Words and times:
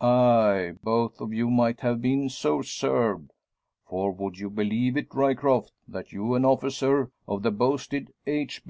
Aye, 0.00 0.72
both 0.82 1.20
of 1.20 1.32
you 1.32 1.48
might 1.50 1.82
have 1.82 2.02
been 2.02 2.28
so 2.28 2.62
served. 2.62 3.30
For 3.86 4.10
would 4.10 4.36
you 4.36 4.50
believe 4.50 4.96
it 4.96 5.14
Ryecroft, 5.14 5.70
that 5.86 6.10
you, 6.10 6.34
an 6.34 6.44
officer 6.44 7.12
of 7.28 7.44
the 7.44 7.52
boasted 7.52 8.12
H. 8.26 8.60